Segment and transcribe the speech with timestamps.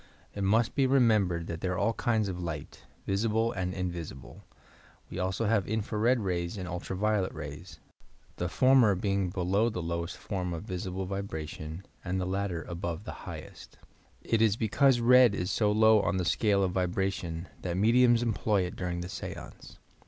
[0.33, 4.43] It must be remembered that there are all kinds of light, visible and invisible.
[5.11, 7.79] We also have infra red rays and ultra violet rays,—
[8.37, 13.27] the former being below the lowest form of visible vibration, and the latter above the
[13.29, 13.77] high est.
[14.23, 18.61] It is because red is so low in the scale of vibration that mediums employ
[18.63, 19.77] it during the seance.